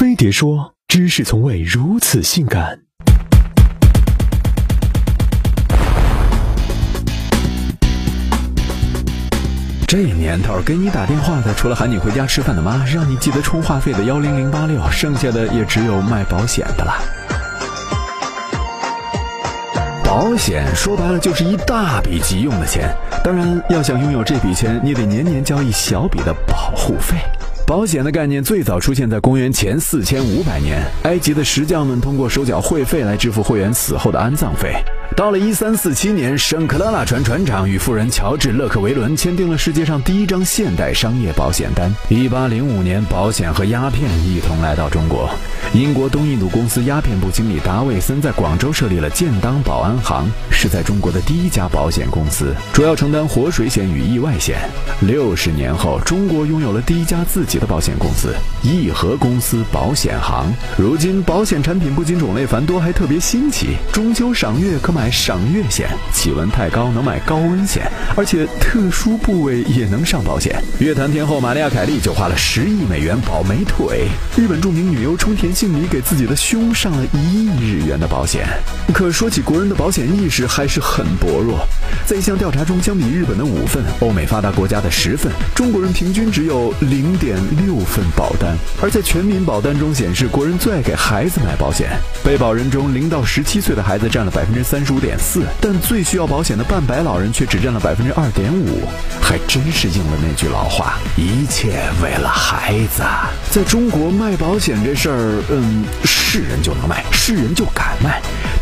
[0.00, 2.80] 飞碟说：“知识从未如此性感。”
[9.86, 16.94] 这年头给你打电话的，除了喊你回家吃饭的妈，让你记得充话费的幺零零八六，剩下的也只有卖保险的了。
[20.02, 22.90] 保险说白了就是一大笔急用的钱，
[23.22, 27.18] 当然要想拥有这笔钱，你得年年交一小笔的保护费。
[27.70, 34.74] 保险的概念最早出现在公元前四千五百年，埃及的石匠们通过收缴会费来支付会员死后的安葬费。
[35.16, 41.92] 到了一三四七年，圣克拉拉船船长与富人乔治·勒克维伦签订了世界上第一张现代商业保险单。
[42.08, 45.28] 一八零五年，保险和鸦片一同来到中国。
[45.74, 54.58] 英国东印度公司鸦片部经理达维森在广州设立了建当保安行，是在中国的第一家保险公司，主要承担活水险与意外险。
[55.00, 60.50] 六十年后，中国拥有了第一家自己的保险公司——义和公司保险行。
[60.78, 63.76] 如今，保险产品不仅种类繁多，还特别新奇。
[63.92, 64.99] 中秋赏月可买。
[65.00, 70.62] 买赏月险，气温太高能买高温险，而且特殊部位也能上保险。
[70.78, 74.08] 乐坛天后玛利亚凯莉就花了十亿美元保美腿。
[74.36, 78.46] 日本著名女优冲田杏梨给自己的胸上了一亿日元的保险。
[78.92, 81.66] 可说起国人的保险意识还是很薄弱。
[82.04, 88.54] 在一项调查中，相比日本的五份，欧美发达国家的十份，中国人平均只有零点六份保单。
[88.82, 91.88] 而在全民保单中显示，国人最爱给孩子买保险，
[92.22, 98.88] 被保人中零到十七岁的孩子占了百分之三十五点四，但最需要保险的半百老人却只占了百分之二点五。
[99.20, 103.02] 还真是应了那句老话：一切为了孩子。
[103.50, 108.20] 在中国卖保险这事儿，嗯，是人就能卖，是人就敢卖。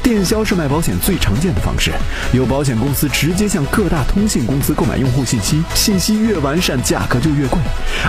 [0.08, 1.92] 电销是卖保险最常见的方式，
[2.32, 7.60] 有保险公司直接向各大通信公司购买用户信息，信息越完善，价格就越贵，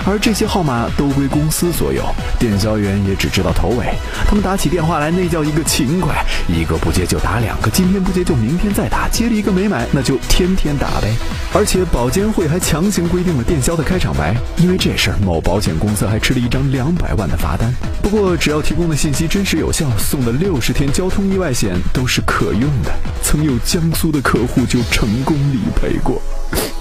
[0.06, 2.02] 而这些号码都归公司所有，
[2.38, 3.84] 电销员也只知道头尾。
[4.26, 11.14] 他们打起电话来，那叫一个勤快，一个不接就打两个，今天不接就明天再打，接了一个没买，那就天天打呗。
[11.52, 17.70] 而且保监会还强行规定了电销的开场白，因为这事儿，某保险公司还吃了一张两百万的罚单。
[18.02, 21.76] 不过只要提供的信息真实有效，送的六十天交通意外险。
[21.92, 22.92] 都是可用的，
[23.22, 26.20] 曾有江苏的客户就成功理赔过。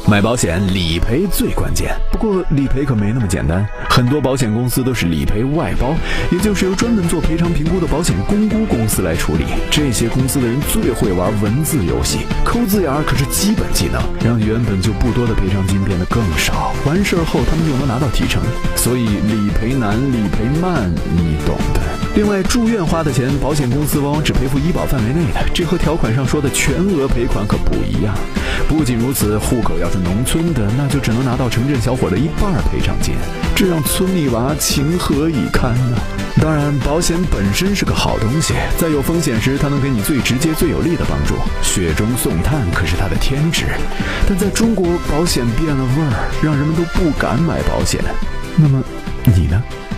[0.07, 5.93] 买保险理赔最关键，不过理赔可没那么简单，很多保险公司都是理赔外包，
[6.31, 9.45] 也就是由专门做赔偿评估的保险公估公司来处理。
[9.69, 16.73] 这些公司的人最会玩文字游戏，抠字眼儿可是基本技能，让原本就不多的赔偿金变得更少。
[16.87, 18.41] 完事儿后他们又能拿到提成，
[18.75, 21.81] 所以理赔难，理赔慢，你懂的。
[22.15, 28.15] 另外，住院花的钱，保险公司往往只赔付医保范围内的，这和条款上说的全额赔款可不一样。
[28.67, 33.15] 不仅如此，户口要是农村的，那就只能拿到城镇小伙的一半赔偿金，
[33.55, 35.97] 这让村里娃情何以堪呢？
[36.41, 41.35] 当然，保险本身是个好东西，在有风险时，它能给你最直接、最有力的帮助。
[41.61, 43.65] 雪中送炭可是它的天职。
[44.27, 48.01] 但在中国，保险变了味儿，让人们都不敢买保险。
[48.55, 48.81] 那么，
[49.25, 49.88] 你呢？